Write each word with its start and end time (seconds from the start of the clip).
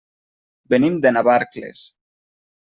Venim 0.73 0.97
de 1.03 1.11
Navarcles. 1.17 1.85